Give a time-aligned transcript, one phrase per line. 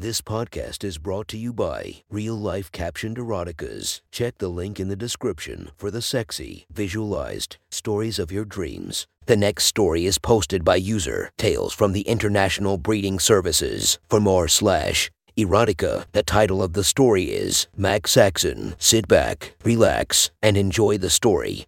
[0.00, 4.00] This podcast is brought to you by Real Life Captioned Eroticas.
[4.10, 9.06] Check the link in the description for the sexy, visualized stories of your dreams.
[9.26, 13.98] The next story is posted by user Tales from the International Breeding Services.
[14.08, 18.76] For more slash erotica, the title of the story is Max Saxon.
[18.78, 21.66] Sit back, relax, and enjoy the story.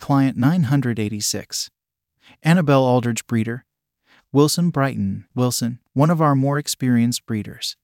[0.00, 1.68] Client 986.
[2.42, 3.66] Annabelle Aldridge Breeder.
[4.34, 7.76] Wilson Brighton Wilson, one of our more experienced breeders.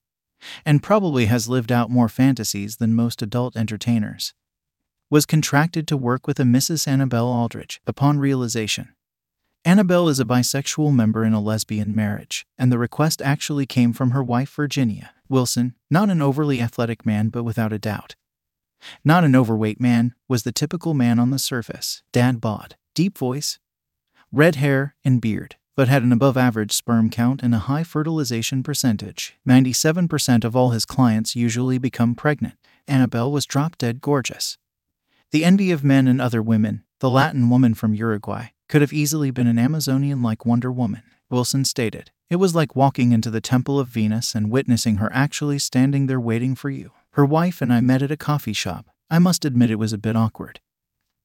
[0.65, 4.35] And probably has lived out more fantasies than most adult entertainers.
[5.09, 6.87] Was contracted to work with a Mrs.
[6.87, 8.95] Annabelle Aldrich upon realization.
[9.65, 14.13] Annabelle is a bisexual member in a lesbian marriage, and the request actually came from
[14.13, 15.11] her wife Virginia.
[15.29, 18.17] Wilson, not an overly athletic man, but without a doubt.
[19.05, 22.03] Not an overweight man, was the typical man on the surface.
[22.13, 23.59] Dad bod, deep voice,
[24.33, 28.63] red hair, and beard, but had an above average sperm count and a high fertilization
[28.63, 29.39] percentage.
[29.49, 32.53] 97% of all his clients usually become pregnant.
[32.87, 34.59] Annabelle was drop dead gorgeous.
[35.31, 39.31] The envy of men and other women, the Latin woman from Uruguay, could have easily
[39.31, 42.11] been an Amazonian like Wonder Woman, Wilson stated.
[42.29, 46.21] It was like walking into the Temple of Venus and witnessing her actually standing there
[46.21, 46.91] waiting for you.
[47.13, 48.91] Her wife and I met at a coffee shop.
[49.09, 50.61] I must admit it was a bit awkward.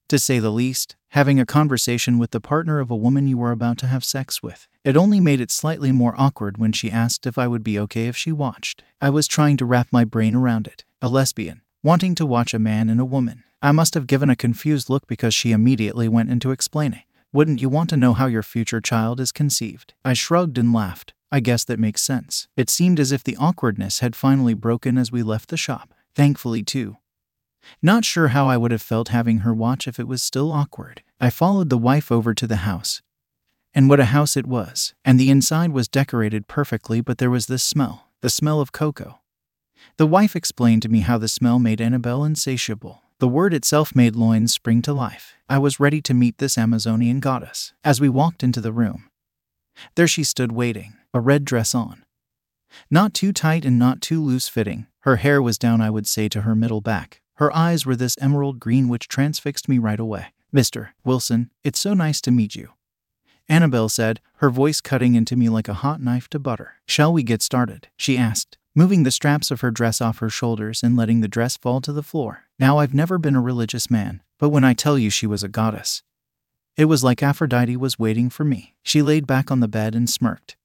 [0.08, 3.50] To say the least, having a conversation with the partner of a woman you were
[3.50, 4.68] about to have sex with.
[4.84, 8.06] It only made it slightly more awkward when she asked if I would be okay
[8.06, 8.84] if she watched.
[9.00, 10.84] I was trying to wrap my brain around it.
[11.02, 13.42] A lesbian, wanting to watch a man and a woman.
[13.60, 17.02] I must have given a confused look because she immediately went into explaining.
[17.32, 19.94] Wouldn't you want to know how your future child is conceived?
[20.04, 21.14] I shrugged and laughed.
[21.32, 22.46] I guess that makes sense.
[22.56, 25.92] It seemed as if the awkwardness had finally broken as we left the shop.
[26.14, 26.98] Thankfully, too.
[27.82, 31.02] Not sure how I would have felt having her watch if it was still awkward.
[31.20, 33.02] I followed the wife over to the house.
[33.74, 34.94] And what a house it was.
[35.04, 39.20] And the inside was decorated perfectly, but there was this smell the smell of cocoa.
[39.98, 43.02] The wife explained to me how the smell made Annabelle insatiable.
[43.18, 45.34] The word itself made loins spring to life.
[45.48, 47.72] I was ready to meet this Amazonian goddess.
[47.84, 49.10] As we walked into the room,
[49.94, 52.04] there she stood waiting, a red dress on.
[52.90, 54.86] Not too tight and not too loose fitting.
[55.00, 57.22] Her hair was down, I would say, to her middle back.
[57.36, 60.32] Her eyes were this emerald green which transfixed me right away.
[60.54, 60.90] Mr.
[61.04, 62.70] Wilson, it's so nice to meet you.
[63.48, 66.74] Annabelle said, her voice cutting into me like a hot knife to butter.
[66.86, 67.88] Shall we get started?
[67.96, 71.56] She asked, moving the straps of her dress off her shoulders and letting the dress
[71.56, 72.44] fall to the floor.
[72.58, 75.48] Now, I've never been a religious man, but when I tell you she was a
[75.48, 76.02] goddess,
[76.76, 78.74] it was like Aphrodite was waiting for me.
[78.82, 80.56] She laid back on the bed and smirked.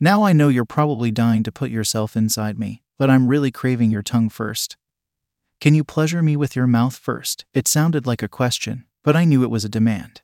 [0.00, 3.90] Now I know you're probably dying to put yourself inside me, but I'm really craving
[3.90, 4.76] your tongue first.
[5.66, 7.44] Can you pleasure me with your mouth first?
[7.52, 10.22] It sounded like a question, but I knew it was a demand.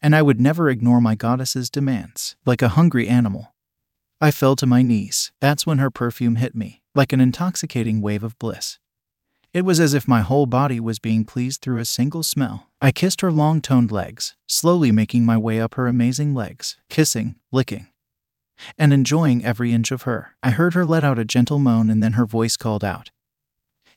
[0.00, 3.54] And I would never ignore my goddess's demands, like a hungry animal.
[4.18, 5.30] I fell to my knees.
[5.42, 8.78] That's when her perfume hit me, like an intoxicating wave of bliss.
[9.52, 12.70] It was as if my whole body was being pleased through a single smell.
[12.80, 17.34] I kissed her long toned legs, slowly making my way up her amazing legs, kissing,
[17.52, 17.88] licking,
[18.78, 20.34] and enjoying every inch of her.
[20.42, 23.10] I heard her let out a gentle moan and then her voice called out,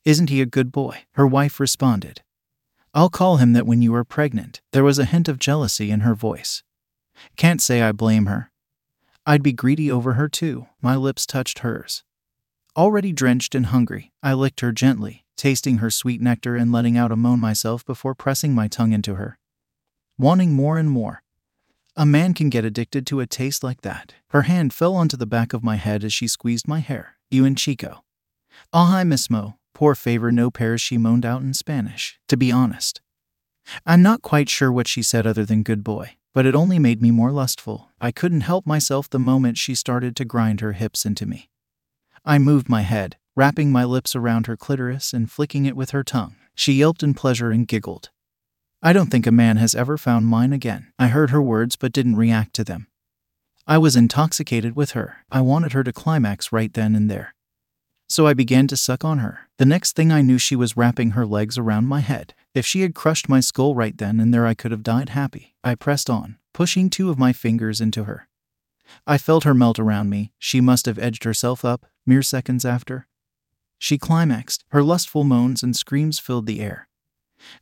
[0.05, 1.03] Isn't he a good boy?
[1.13, 2.21] Her wife responded,
[2.93, 4.61] I'll call him that when you are pregnant.
[4.71, 6.63] There was a hint of jealousy in her voice.
[7.37, 8.51] Can't say I blame her.
[9.25, 10.67] I'd be greedy over her too.
[10.81, 12.03] My lips touched hers.
[12.75, 17.11] Already drenched and hungry, I licked her gently, tasting her sweet nectar and letting out
[17.11, 19.37] a moan myself before pressing my tongue into her.
[20.17, 21.21] Wanting more and more.
[21.95, 24.15] A man can get addicted to a taste like that.
[24.29, 27.17] Her hand fell onto the back of my head as she squeezed my hair.
[27.29, 28.03] You and Chico.
[28.73, 29.58] Ay mismo.
[29.73, 32.19] Poor favor no pairs, she moaned out in Spanish.
[32.27, 33.01] To be honest,
[33.85, 37.01] I'm not quite sure what she said other than good boy, but it only made
[37.01, 37.89] me more lustful.
[38.01, 41.49] I couldn't help myself the moment she started to grind her hips into me.
[42.25, 46.03] I moved my head, wrapping my lips around her clitoris and flicking it with her
[46.03, 46.35] tongue.
[46.55, 48.09] She yelped in pleasure and giggled.
[48.81, 50.91] I don't think a man has ever found mine again.
[50.97, 52.87] I heard her words but didn't react to them.
[53.67, 55.17] I was intoxicated with her.
[55.31, 57.35] I wanted her to climax right then and there.
[58.09, 59.41] So I began to suck on her.
[59.57, 62.33] The next thing I knew, she was wrapping her legs around my head.
[62.55, 65.55] If she had crushed my skull right then and there, I could have died happy.
[65.63, 68.27] I pressed on, pushing two of my fingers into her.
[69.05, 70.31] I felt her melt around me.
[70.39, 73.07] She must have edged herself up, mere seconds after.
[73.77, 74.65] She climaxed.
[74.69, 76.87] Her lustful moans and screams filled the air.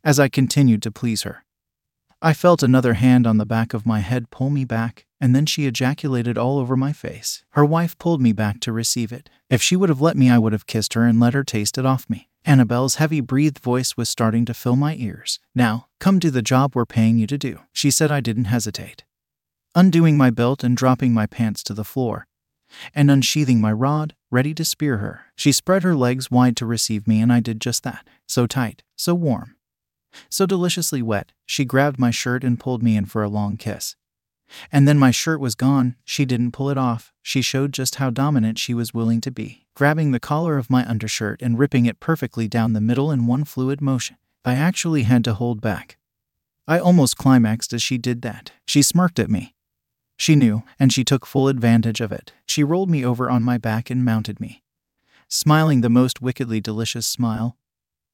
[0.02, 1.44] As I continued to please her,
[2.20, 5.46] I felt another hand on the back of my head pull me back, and then
[5.46, 7.44] she ejaculated all over my face.
[7.50, 9.30] Her wife pulled me back to receive it.
[9.48, 11.78] If she would have let me, I would have kissed her and let her taste
[11.78, 12.28] it off me.
[12.44, 15.38] Annabelle's heavy breathed voice was starting to fill my ears.
[15.54, 17.60] Now, come do the job we're paying you to do.
[17.72, 19.04] She said I didn't hesitate.
[19.76, 22.26] Undoing my belt and dropping my pants to the floor,
[22.96, 25.26] and unsheathing my rod, ready to spear her.
[25.36, 28.08] She spread her legs wide to receive me, and I did just that.
[28.26, 29.54] So tight, so warm,
[30.28, 33.96] so deliciously wet, she grabbed my shirt and pulled me in for a long kiss.
[34.72, 35.96] And then my shirt was gone.
[36.04, 37.12] She didn't pull it off.
[37.22, 40.88] She showed just how dominant she was willing to be, grabbing the collar of my
[40.88, 44.16] undershirt and ripping it perfectly down the middle in one fluid motion.
[44.44, 45.98] I actually had to hold back.
[46.66, 48.52] I almost climaxed as she did that.
[48.66, 49.54] She smirked at me.
[50.16, 52.32] She knew, and she took full advantage of it.
[52.44, 54.62] She rolled me over on my back and mounted me.
[55.28, 57.56] Smiling the most wickedly delicious smile.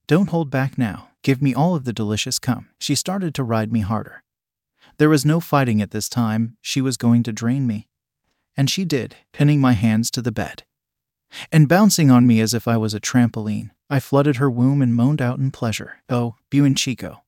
[0.06, 1.08] Don't hold back now.
[1.22, 2.68] Give me all of the delicious cum.
[2.78, 4.22] She started to ride me harder.
[4.98, 7.88] There was no fighting at this time, she was going to drain me.
[8.56, 10.64] And she did, pinning my hands to the bed.
[11.50, 14.94] And bouncing on me as if I was a trampoline, I flooded her womb and
[14.94, 16.02] moaned out in pleasure.
[16.08, 17.22] Oh, buen chico.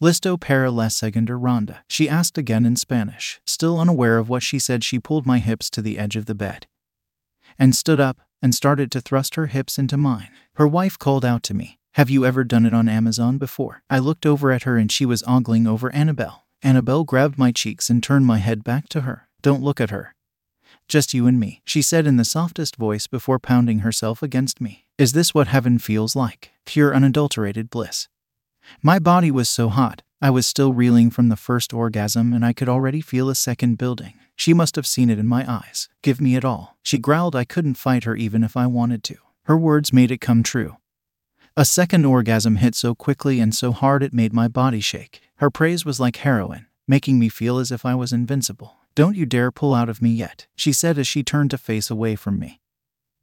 [0.00, 3.40] Listo para la segunda ronda, she asked again in Spanish.
[3.46, 6.34] Still unaware of what she said, she pulled my hips to the edge of the
[6.34, 6.66] bed
[7.58, 10.30] and stood up and started to thrust her hips into mine.
[10.54, 13.82] Her wife called out to me, have you ever done it on Amazon before?
[13.90, 16.46] I looked over at her and she was ogling over Annabelle.
[16.62, 19.26] Annabelle grabbed my cheeks and turned my head back to her.
[19.42, 20.14] Don't look at her.
[20.86, 24.86] Just you and me, she said in the softest voice before pounding herself against me.
[24.96, 26.52] Is this what heaven feels like?
[26.64, 28.06] Pure unadulterated bliss.
[28.80, 32.52] My body was so hot, I was still reeling from the first orgasm and I
[32.52, 34.14] could already feel a second building.
[34.36, 35.88] She must have seen it in my eyes.
[36.02, 36.76] Give me it all.
[36.84, 39.16] She growled I couldn't fight her even if I wanted to.
[39.46, 40.76] Her words made it come true.
[41.58, 45.22] A second orgasm hit so quickly and so hard it made my body shake.
[45.38, 48.76] Her praise was like heroin, making me feel as if I was invincible.
[48.94, 51.90] Don't you dare pull out of me yet, she said as she turned to face
[51.90, 52.60] away from me.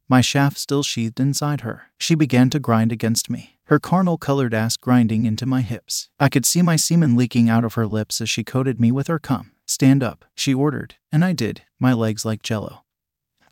[0.06, 1.84] My shaft still sheathed inside her.
[1.96, 6.10] She began to grind against me, her carnal colored ass grinding into my hips.
[6.20, 9.06] I could see my semen leaking out of her lips as she coated me with
[9.06, 9.52] her cum.
[9.64, 12.82] Stand up, she ordered, and I did, my legs like jello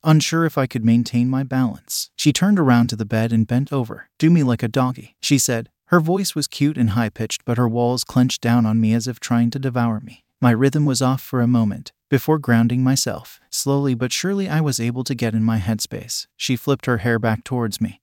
[0.04, 2.10] unsure if I could maintain my balance.
[2.16, 4.08] She turned around to the bed and bent over.
[4.18, 5.70] Do me like a doggy, she said.
[5.86, 9.06] Her voice was cute and high pitched, but her walls clenched down on me as
[9.06, 10.24] if trying to devour me.
[10.40, 11.92] My rhythm was off for a moment.
[12.10, 16.26] Before grounding myself, slowly but surely I was able to get in my headspace.
[16.36, 18.00] She flipped her hair back towards me,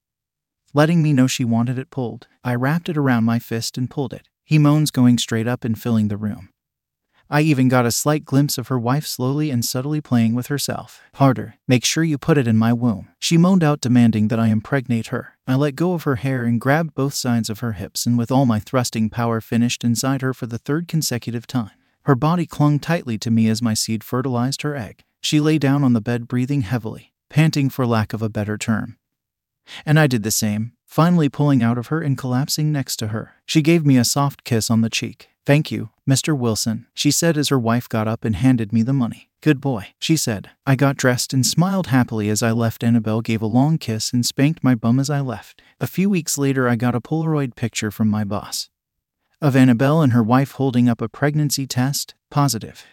[0.73, 2.27] letting me know she wanted it pulled.
[2.43, 4.27] I wrapped it around my fist and pulled it.
[4.43, 6.49] He moans going straight up and filling the room.
[7.33, 11.01] I even got a slight glimpse of her wife slowly and subtly playing with herself.
[11.15, 13.07] Harder, make sure you put it in my womb.
[13.19, 15.37] She moaned out, demanding that I impregnate her.
[15.47, 18.33] I let go of her hair and grabbed both sides of her hips, and with
[18.33, 21.71] all my thrusting power, finished inside her for the third consecutive time.
[22.03, 25.05] Her body clung tightly to me as my seed fertilized her egg.
[25.21, 28.97] She lay down on the bed, breathing heavily, panting for lack of a better term.
[29.85, 33.35] And I did the same, finally pulling out of her and collapsing next to her.
[33.45, 35.30] She gave me a soft kiss on the cheek.
[35.45, 36.37] Thank you, Mr.
[36.37, 39.29] Wilson, she said as her wife got up and handed me the money.
[39.41, 40.51] Good boy, she said.
[40.67, 42.83] I got dressed and smiled happily as I left.
[42.83, 45.61] Annabelle gave a long kiss and spanked my bum as I left.
[45.79, 48.69] A few weeks later, I got a Polaroid picture from my boss
[49.41, 52.85] of Annabelle and her wife holding up a pregnancy test, positive.